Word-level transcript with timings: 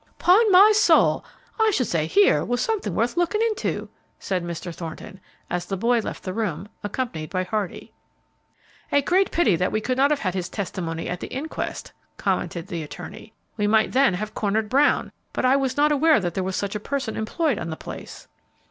"'Pon 0.17 0.51
my 0.51 0.71
soul! 0.73 1.23
I 1.59 1.69
should 1.69 1.85
say 1.85 2.07
here 2.07 2.43
was 2.43 2.59
something 2.59 2.95
worth 2.95 3.17
looking 3.17 3.39
into," 3.43 3.87
said 4.19 4.43
Mr. 4.43 4.73
Thornton, 4.73 5.19
as 5.47 5.67
the 5.67 5.77
boy 5.77 5.99
left 5.99 6.23
the 6.23 6.33
room, 6.33 6.67
accompanied 6.83 7.29
by 7.29 7.43
Hardy. 7.43 7.91
"A 8.91 9.03
great 9.03 9.29
pity 9.29 9.55
that 9.55 9.71
we 9.71 9.79
could 9.79 9.97
not 9.97 10.09
have 10.09 10.21
had 10.21 10.33
his 10.33 10.49
testimony 10.49 11.07
at 11.07 11.19
the 11.19 11.27
inquest," 11.27 11.91
commented 12.17 12.65
the 12.65 12.81
attorney. 12.81 13.31
"We 13.57 13.67
might 13.67 13.91
then 13.91 14.15
have 14.15 14.33
cornered 14.33 14.69
Brown; 14.69 15.11
but 15.33 15.45
I 15.45 15.55
was 15.55 15.77
not 15.77 15.91
aware 15.91 16.19
that 16.19 16.33
there 16.33 16.43
was 16.43 16.55
such 16.55 16.73
a 16.73 16.79
person 16.79 17.15
employed 17.15 17.59
on 17.59 17.69
the 17.69 17.75
place." 17.77 18.27